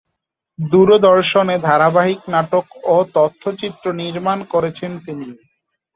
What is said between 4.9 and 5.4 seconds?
তিনি।